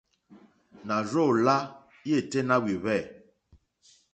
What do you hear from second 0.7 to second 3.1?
Nà rzô lá yêténá wìhwɛ̂.